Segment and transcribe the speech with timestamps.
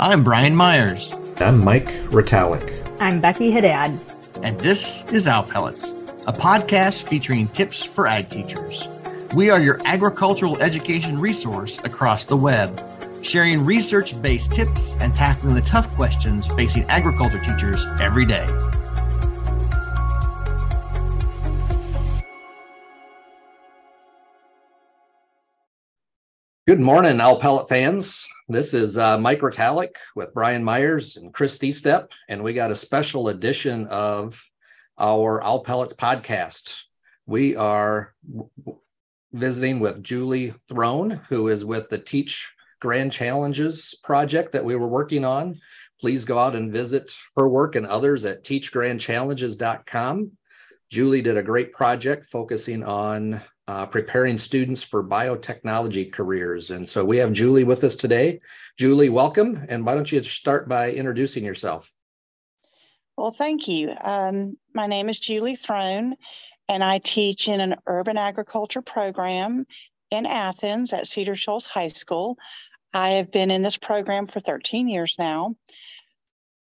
[0.00, 1.12] I'm Brian Myers.
[1.38, 2.96] I'm Mike Retallick.
[3.00, 3.98] I'm Becky Haddad.
[4.44, 5.88] And this is Owl Pellets,
[6.28, 8.86] a podcast featuring tips for ag teachers.
[9.34, 12.80] We are your agricultural education resource across the web,
[13.22, 18.46] sharing research based tips and tackling the tough questions facing agriculture teachers every day.
[26.68, 28.28] Good morning, Owl Pellet fans.
[28.46, 32.76] This is uh, Mike Retallick with Brian Myers and Chris Estepp, and we got a
[32.76, 34.44] special edition of
[34.98, 36.82] our Owl Pellets podcast.
[37.24, 38.12] We are
[39.32, 44.88] visiting with Julie Throne, who is with the Teach Grand Challenges project that we were
[44.88, 45.58] working on.
[45.98, 50.32] Please go out and visit her work and others at teachgrandchallenges.com.
[50.90, 56.70] Julie did a great project focusing on uh, preparing students for biotechnology careers.
[56.70, 58.40] And so we have Julie with us today.
[58.78, 59.62] Julie, welcome.
[59.68, 61.92] And why don't you start by introducing yourself?
[63.18, 63.92] Well, thank you.
[64.00, 66.14] Um, my name is Julie Throne,
[66.68, 69.66] and I teach in an urban agriculture program
[70.10, 72.38] in Athens at Cedar Shoals High School.
[72.94, 75.56] I have been in this program for 13 years now.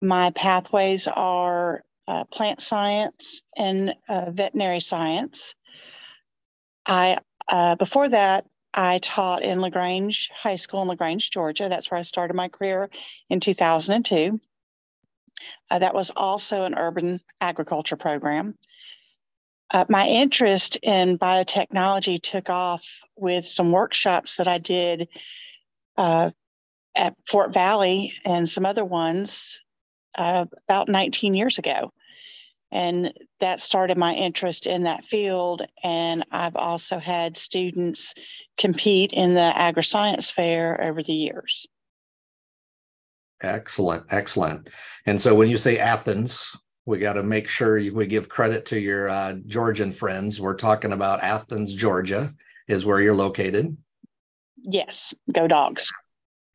[0.00, 5.54] My pathways are uh, plant science and uh, veterinary science.
[6.86, 7.18] I
[7.48, 11.68] uh, before that I taught in LaGrange High School in LaGrange, Georgia.
[11.68, 12.90] That's where I started my career
[13.30, 14.40] in 2002.
[15.70, 18.56] Uh, that was also an urban agriculture program.
[19.70, 22.84] Uh, my interest in biotechnology took off
[23.16, 25.08] with some workshops that I did
[25.96, 26.30] uh,
[26.94, 29.62] at Fort Valley and some other ones
[30.16, 31.92] uh, about 19 years ago.
[32.74, 35.62] And that started my interest in that field.
[35.82, 38.14] And I've also had students
[38.58, 41.66] compete in the agri-science fair over the years.
[43.40, 44.68] Excellent, excellent.
[45.06, 46.50] And so when you say Athens,
[46.84, 50.40] we got to make sure we give credit to your uh, Georgian friends.
[50.40, 52.34] We're talking about Athens, Georgia,
[52.68, 53.76] is where you're located.
[54.56, 55.92] Yes, go dogs.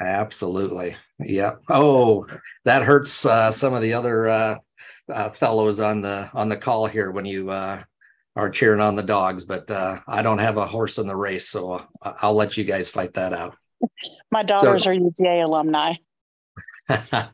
[0.00, 0.96] Absolutely.
[1.18, 1.54] Yeah.
[1.68, 2.26] Oh,
[2.64, 4.58] that hurts uh, some of the other uh,
[5.12, 7.82] uh, fellows on the on the call here when you uh,
[8.34, 11.48] are cheering on the dogs, but uh, I don't have a horse in the race,
[11.48, 13.56] so I'll let you guys fight that out.
[14.30, 15.94] My daughters so, are UGA alumni.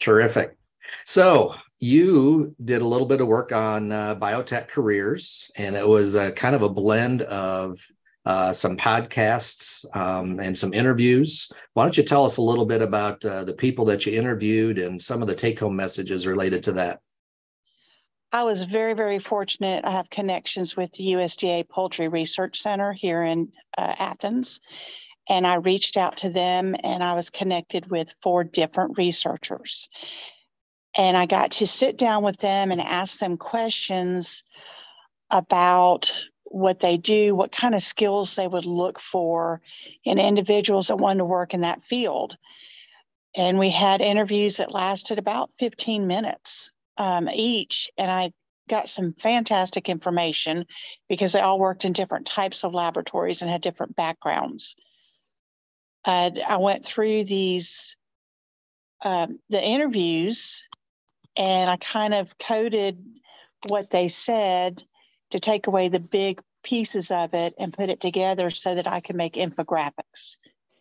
[0.00, 0.56] Terrific.
[1.04, 6.14] So you did a little bit of work on uh, biotech careers, and it was
[6.14, 7.80] a, kind of a blend of
[8.26, 11.50] uh, some podcasts um, and some interviews.
[11.74, 14.78] Why don't you tell us a little bit about uh, the people that you interviewed
[14.78, 17.00] and some of the take home messages related to that?
[18.32, 19.84] I was very, very fortunate.
[19.84, 24.60] I have connections with the USDA Poultry Research Center here in uh, Athens.
[25.28, 29.88] And I reached out to them and I was connected with four different researchers.
[30.98, 34.42] And I got to sit down with them and ask them questions
[35.30, 36.12] about
[36.50, 39.60] what they do, what kind of skills they would look for
[40.04, 42.36] in individuals that wanted to work in that field.
[43.36, 47.90] And we had interviews that lasted about 15 minutes um, each.
[47.98, 48.32] And I
[48.68, 50.64] got some fantastic information
[51.08, 54.76] because they all worked in different types of laboratories and had different backgrounds.
[56.04, 57.96] I went through these,
[59.04, 60.62] um, the interviews,
[61.36, 63.04] and I kind of coded
[63.66, 64.84] what they said
[65.30, 69.00] to take away the big pieces of it and put it together so that I
[69.00, 70.38] can make infographics.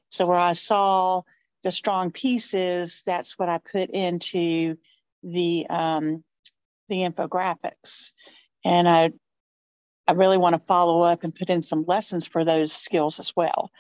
[0.10, 1.22] So where I saw
[1.64, 4.78] the strong pieces, that's what I put into
[5.24, 6.24] the um,
[6.90, 8.14] the infographics.
[8.64, 9.12] And I
[10.08, 13.36] I really want to follow up and put in some lessons for those skills as
[13.36, 13.72] well.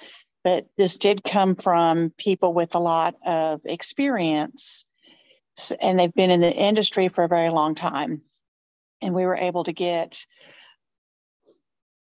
[0.43, 4.85] But this did come from people with a lot of experience
[5.81, 8.21] and they've been in the industry for a very long time.
[9.05, 10.25] And we were able to get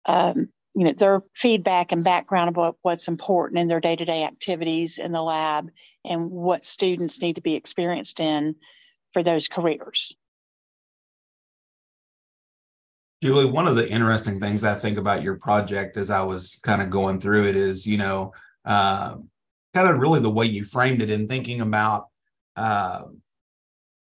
[0.06, 5.12] um, you know their feedback and background about what's important in their day-to-day activities in
[5.12, 5.70] the lab
[6.06, 8.56] and what students need to be experienced in
[9.12, 10.16] for those careers.
[13.22, 16.82] Julie one of the interesting things i think about your project as i was kind
[16.82, 18.34] of going through it is you know
[18.66, 19.16] uh,
[19.74, 22.08] kind of really the way you framed it in thinking about
[22.58, 23.04] uh,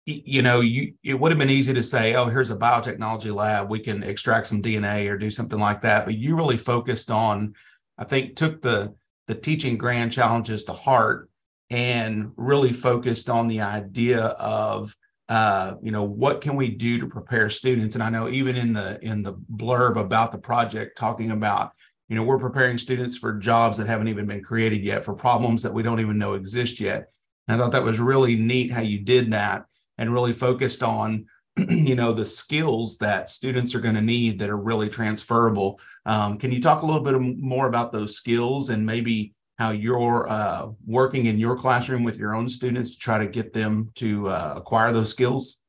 [0.06, 3.70] you know, you it would have been easy to say, oh, here's a biotechnology lab,
[3.70, 6.04] we can extract some DNA or do something like that.
[6.04, 7.54] But you really focused on,
[7.98, 8.94] I think, took the
[9.26, 11.30] the teaching grand challenges to heart
[11.70, 14.94] and really focused on the idea of
[15.30, 17.94] uh, you know what can we do to prepare students?
[17.94, 21.72] And i know even in the in the blurb about the project talking about
[22.08, 25.62] you know we're preparing students for jobs that haven't even been created yet for problems
[25.62, 27.08] that we don't even know exist yet.
[27.48, 29.64] I thought that was really neat how you did that
[29.98, 31.26] and really focused on
[31.56, 35.80] you know the skills that students are going to need that are really transferable.
[36.06, 40.28] Um, can you talk a little bit more about those skills and maybe how you're
[40.28, 44.28] uh, working in your classroom with your own students to try to get them to
[44.28, 45.60] uh, acquire those skills?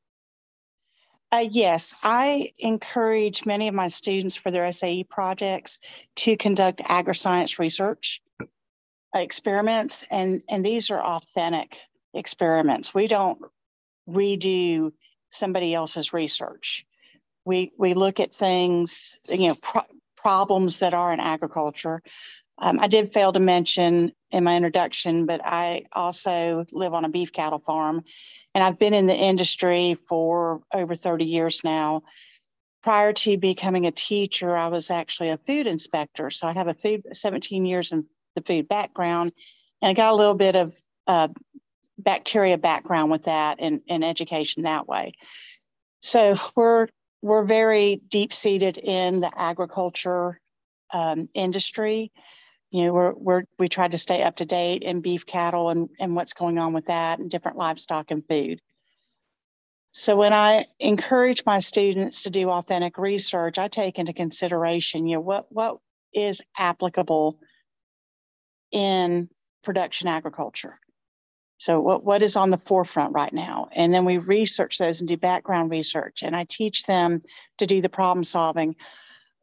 [1.31, 5.80] Uh, yes, I encourage many of my students for their SAE projects
[6.18, 8.21] to conduct agri-science research
[9.13, 11.80] experiments, and, and these are authentic
[12.13, 12.94] experiments.
[12.94, 13.39] We don't
[14.10, 14.92] redo
[15.30, 16.86] somebody else's research.
[17.46, 19.84] We, we look at things, you know, pro-
[20.16, 22.02] problems that are in agriculture.
[22.57, 27.10] Um, I did fail to mention in my introduction, but I also live on a
[27.10, 28.04] beef cattle farm
[28.56, 32.04] and I've been in the industry for over 30 years now.
[32.81, 36.31] Prior to becoming a teacher, I was actually a food inspector.
[36.31, 38.06] So I have a food 17 years in
[38.36, 39.34] the food background,
[39.81, 40.74] and I got a little bit of
[41.06, 41.28] uh,
[41.97, 45.13] bacteria background with that and, and education that way.
[46.01, 46.88] So we're
[47.21, 50.39] we're very deep seated in the agriculture
[50.94, 52.12] um, industry
[52.75, 55.88] you know, we're, we're, we try to stay up to date in beef cattle and,
[55.97, 58.59] and what's going on with that and different livestock and food.
[59.94, 65.15] So when I encourage my students to do authentic research, I take into consideration, you
[65.15, 65.77] know, what, what
[66.13, 67.39] is applicable
[68.74, 69.30] in
[69.63, 70.77] production agriculture.
[71.57, 73.69] So what, what is on the forefront right now?
[73.72, 76.22] And then we research those and do background research.
[76.22, 77.22] And I teach them
[77.57, 78.75] to do the problem solving.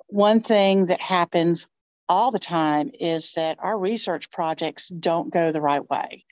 [0.08, 1.68] One thing that happens
[2.08, 6.24] all the time is that our research projects don't go the right way.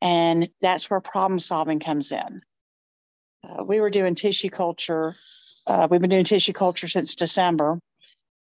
[0.00, 2.42] And that's where problem solving comes in.
[3.44, 5.16] Uh, we were doing tissue culture.
[5.66, 7.80] Uh, we've been doing tissue culture since December.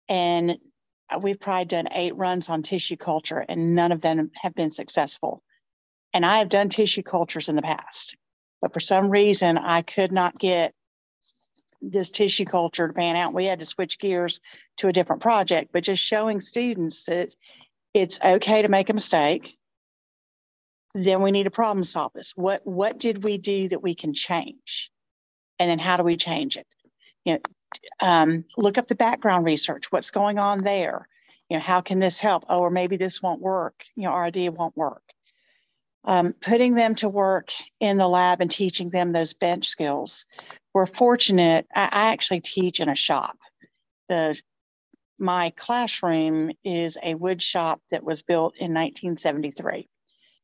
[0.09, 0.56] And
[1.21, 5.43] we've probably done eight runs on tissue culture, and none of them have been successful.
[6.13, 8.17] And I have done tissue cultures in the past,
[8.61, 10.75] but for some reason, I could not get
[11.81, 13.35] this tissue culture to pan out.
[13.35, 14.41] We had to switch gears
[14.79, 17.35] to a different project, but just showing students that
[17.95, 19.57] it's okay to make a mistake.
[20.95, 22.33] Then we need to problem solve this.
[22.35, 24.91] What what did we do that we can change,
[25.59, 26.67] and then how do we change it?
[27.25, 27.41] You know,
[28.01, 29.93] um, look up the background research.
[29.93, 31.07] What's going on there?
[31.49, 32.45] You know, how can this help?
[32.49, 33.85] Oh, or maybe this won't work.
[33.95, 35.03] You know, our idea won't work.
[36.09, 37.51] Um, putting them to work
[37.81, 40.25] in the lab and teaching them those bench skills
[40.79, 41.67] we're fortunate.
[41.75, 43.37] I, I actually teach in a shop.
[44.09, 44.39] The
[45.19, 49.89] my classroom is a wood shop that was built in 1973.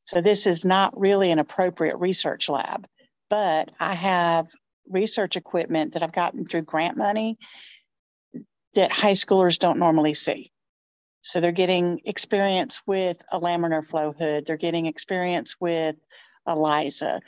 [0.03, 2.85] So this is not really an appropriate research lab,
[3.31, 4.49] but I have
[4.89, 7.39] research equipment that I've gotten through grant money
[8.75, 10.51] that high schoolers don't normally see.
[11.25, 15.97] So they're getting experience with a laminar flow hood, they're getting experience with
[16.47, 17.21] ELISA.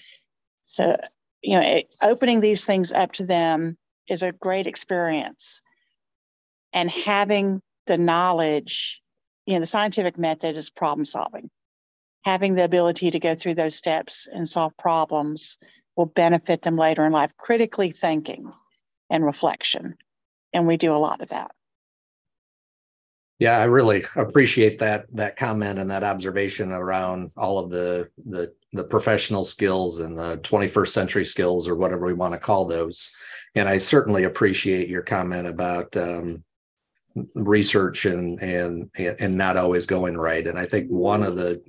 [0.62, 0.96] So
[1.43, 3.76] you know, it, opening these things up to them
[4.08, 5.62] is a great experience.
[6.72, 9.00] And having the knowledge,
[9.46, 11.50] you know, the scientific method is problem solving.
[12.25, 15.58] Having the ability to go through those steps and solve problems
[15.96, 17.37] will benefit them later in life.
[17.37, 18.52] Critically thinking
[19.08, 19.94] and reflection.
[20.52, 21.52] And we do a lot of that.
[23.38, 28.53] Yeah, I really appreciate that that comment and that observation around all of the the
[28.73, 33.11] the professional skills and the 21st century skills or whatever we want to call those.
[33.55, 36.45] And I certainly appreciate your comment about um,
[37.35, 40.47] research and and and not always going right.
[40.47, 41.62] And I think one of the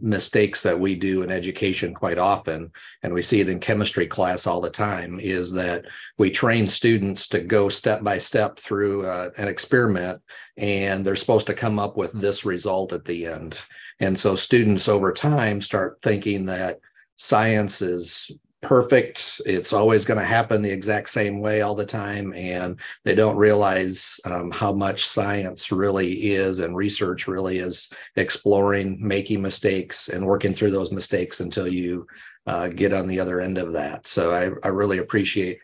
[0.00, 2.70] mistakes that we do in education quite often,
[3.02, 5.84] and we see it in chemistry class all the time, is that
[6.18, 10.20] we train students to go step by step through uh, an experiment
[10.56, 13.58] and they're supposed to come up with this result at the end.
[14.00, 16.80] And so students over time start thinking that
[17.16, 18.30] science is
[18.62, 19.40] perfect.
[19.44, 22.32] It's always going to happen the exact same way all the time.
[22.32, 28.96] And they don't realize um, how much science really is and research really is exploring,
[29.00, 32.06] making mistakes, and working through those mistakes until you
[32.46, 34.06] uh, get on the other end of that.
[34.06, 35.58] So I, I really appreciate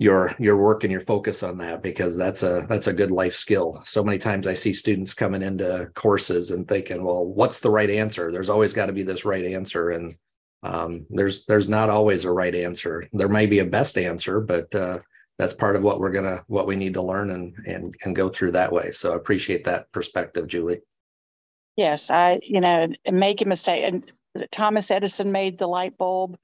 [0.00, 3.34] your your work and your focus on that because that's a that's a good life
[3.34, 7.70] skill so many times i see students coming into courses and thinking well what's the
[7.70, 10.14] right answer there's always got to be this right answer and
[10.62, 13.08] um, there's there's not always a right answer.
[13.12, 14.98] There may be a best answer, but uh,
[15.38, 18.28] that's part of what we're gonna what we need to learn and and and go
[18.28, 18.90] through that way.
[18.90, 20.80] So I appreciate that perspective, Julie.
[21.76, 23.84] Yes, I you know make a mistake.
[23.84, 24.10] And
[24.50, 26.36] Thomas Edison made the light bulb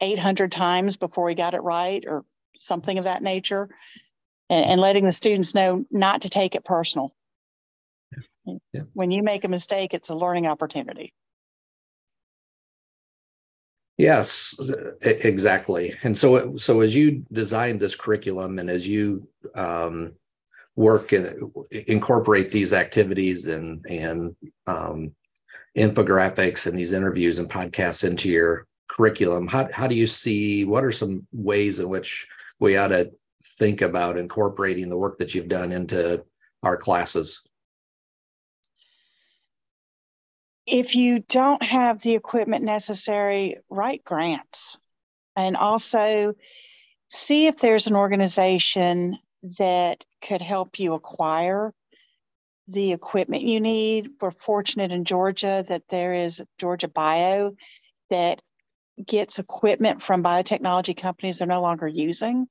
[0.00, 2.24] 800 times before he got it right, or
[2.56, 3.68] something of that nature,
[4.48, 7.14] and, and letting the students know not to take it personal.
[8.46, 8.54] Yeah.
[8.72, 8.82] Yeah.
[8.94, 11.12] When you make a mistake, it's a learning opportunity.
[13.98, 14.56] Yes,
[15.00, 15.92] exactly.
[16.04, 20.12] And so, so as you designed this curriculum and as you um,
[20.76, 21.50] work and
[21.88, 24.36] incorporate these activities and and
[24.68, 25.10] um,
[25.76, 30.64] infographics and these interviews and podcasts into your curriculum, how how do you see?
[30.64, 32.28] What are some ways in which
[32.60, 33.10] we ought to
[33.58, 36.24] think about incorporating the work that you've done into
[36.62, 37.47] our classes?
[40.70, 44.78] If you don't have the equipment necessary, write grants
[45.36, 46.34] and also
[47.08, 49.18] see if there's an organization
[49.58, 51.72] that could help you acquire
[52.66, 54.10] the equipment you need.
[54.20, 57.52] We're fortunate in Georgia that there is Georgia Bio
[58.10, 58.42] that
[59.06, 62.46] gets equipment from biotechnology companies they're no longer using,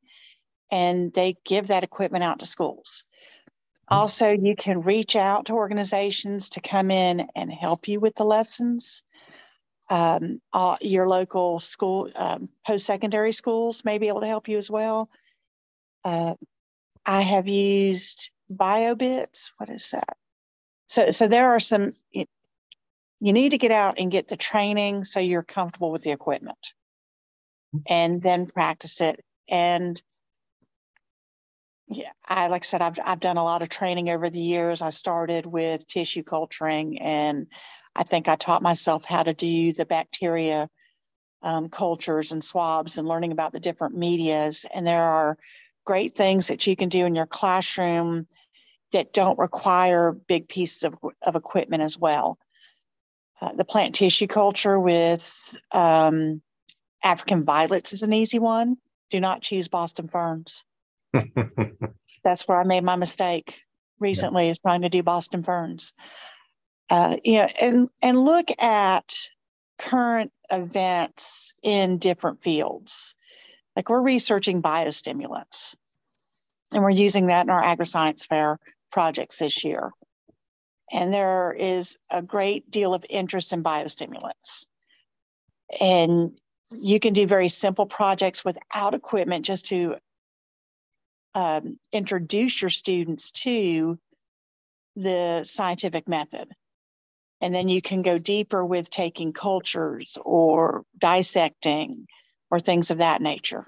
[0.72, 3.06] and they give that equipment out to schools.
[3.90, 8.26] Also, you can reach out to organizations to come in and help you with the
[8.26, 9.04] lessons.
[9.90, 14.58] Um, uh, your local school, um, post secondary schools may be able to help you
[14.58, 15.10] as well.
[16.04, 16.34] Uh,
[17.06, 19.54] I have used BioBits.
[19.58, 20.18] What is that?
[20.88, 21.94] So, so there are some.
[22.12, 26.74] You need to get out and get the training so you're comfortable with the equipment,
[27.88, 29.24] and then practice it.
[29.50, 30.02] And
[31.90, 34.82] yeah, I like I said, I've I've done a lot of training over the years.
[34.82, 37.48] I started with tissue culturing, and
[37.96, 40.70] I think I taught myself how to do the bacteria
[41.42, 44.66] um, cultures and swabs and learning about the different medias.
[44.74, 45.38] And there are
[45.86, 48.28] great things that you can do in your classroom
[48.92, 52.38] that don't require big pieces of, of equipment as well.
[53.42, 56.42] Uh, the plant tissue culture with um,
[57.04, 58.78] African violets is an easy one.
[59.10, 60.66] Do not choose Boston ferns.
[62.24, 63.64] That's where I made my mistake
[64.00, 64.52] recently yeah.
[64.52, 65.94] is trying to do Boston Ferns.
[66.90, 69.14] Uh, you know, and and look at
[69.78, 73.16] current events in different fields.
[73.76, 75.76] Like we're researching biostimulants,
[76.74, 78.60] and we're using that in our agri-science fair
[78.92, 79.92] projects this year.
[80.92, 84.68] And there is a great deal of interest in biostimulants.
[85.82, 86.32] And
[86.72, 89.98] you can do very simple projects without equipment just to
[91.38, 94.00] um, introduce your students to
[94.96, 96.50] the scientific method.
[97.42, 102.08] And then you can go deeper with taking cultures or dissecting
[102.50, 103.68] or things of that nature.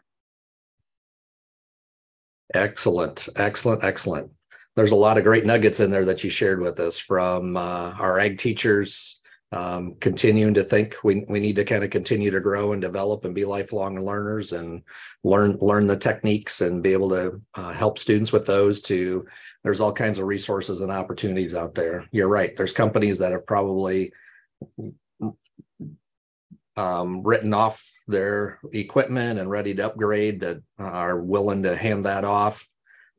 [2.55, 4.31] Excellent, excellent, excellent.
[4.75, 7.93] There's a lot of great nuggets in there that you shared with us from uh,
[7.99, 9.18] our ag teachers
[9.51, 13.25] um, continuing to think we, we need to kind of continue to grow and develop
[13.25, 14.83] and be lifelong learners and
[15.23, 19.25] learn learn the techniques and be able to uh, help students with those to
[19.63, 22.05] there's all kinds of resources and opportunities out there.
[22.11, 22.55] You're right.
[22.55, 24.13] There's companies that have probably
[26.77, 32.23] um, written off their equipment and ready to upgrade that are willing to hand that
[32.23, 32.68] off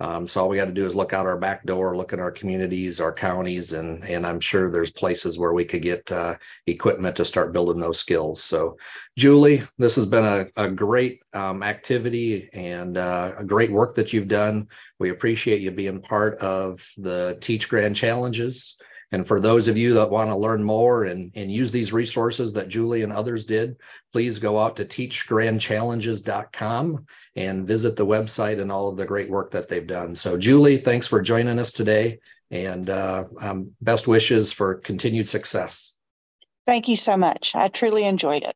[0.00, 2.18] um, so all we got to do is look out our back door, look at
[2.18, 6.36] our communities, our counties, and and I'm sure there's places where we could get uh,
[6.66, 8.42] equipment to start building those skills.
[8.42, 8.78] So,
[9.18, 14.12] Julie, this has been a, a great um, activity and uh, a great work that
[14.14, 14.68] you've done.
[14.98, 18.76] We appreciate you being part of the Teach Grand Challenges.
[19.12, 22.52] And for those of you that want to learn more and, and use these resources
[22.52, 23.74] that Julie and others did,
[24.12, 29.50] please go out to teachgrandchallenges.com and visit the website and all of the great work
[29.50, 30.14] that they've done.
[30.14, 35.96] So, Julie, thanks for joining us today and uh, um, best wishes for continued success.
[36.66, 37.56] Thank you so much.
[37.56, 38.54] I truly enjoyed it.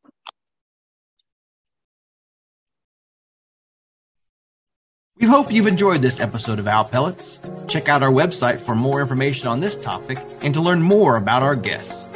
[5.20, 7.38] We hope you've enjoyed this episode of Owl Pellets.
[7.68, 11.44] Check out our website for more information on this topic and to learn more about
[11.44, 12.08] our guests.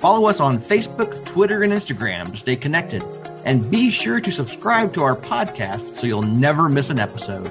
[0.00, 3.02] Follow us on Facebook, Twitter, and Instagram to stay connected.
[3.46, 7.48] And be sure to subscribe to our podcast so you'll never miss an episode.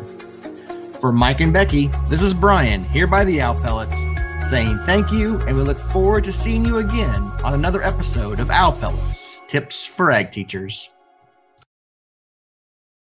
[1.02, 3.98] For Mike and Becky, this is Brian here by the Owl Pellets
[4.52, 8.52] saying thank you, and we look forward to seeing you again on another episode of
[8.52, 10.92] Owl Pellets Tips for Ag Teachers.